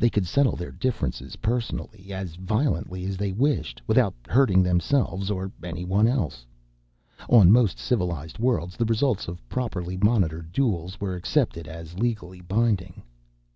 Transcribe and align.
They 0.00 0.10
could 0.10 0.26
settle 0.26 0.56
their 0.56 0.72
differences 0.72 1.36
personally, 1.36 2.08
as 2.12 2.34
violently 2.34 3.04
as 3.04 3.16
they 3.16 3.30
wished, 3.30 3.80
without 3.86 4.14
hurting 4.26 4.64
themselves 4.64 5.30
or 5.30 5.52
anyone 5.62 6.08
else. 6.08 6.44
On 7.28 7.52
most 7.52 7.78
civilized 7.78 8.40
worlds, 8.40 8.76
the 8.76 8.84
results 8.84 9.28
of 9.28 9.48
properly 9.48 9.96
monitored 9.96 10.50
duels 10.50 10.98
were 11.00 11.14
accepted 11.14 11.68
as 11.68 11.96
legally 12.00 12.40
binding. 12.40 13.04